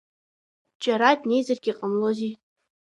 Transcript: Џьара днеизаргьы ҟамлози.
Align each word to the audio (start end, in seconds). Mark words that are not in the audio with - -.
Џьара 0.81 1.09
днеизаргьы 1.19 1.73
ҟамлози. 1.77 2.33